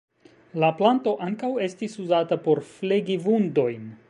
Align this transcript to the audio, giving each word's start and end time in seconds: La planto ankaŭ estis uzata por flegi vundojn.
La 0.63 0.69
planto 0.79 1.13
ankaŭ 1.27 1.51
estis 1.67 1.99
uzata 2.07 2.41
por 2.49 2.65
flegi 2.75 3.23
vundojn. 3.29 3.91